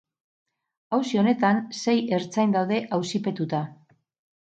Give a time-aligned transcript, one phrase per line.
[0.97, 3.65] Auzi honetan sei ertzain daude auzipetuta.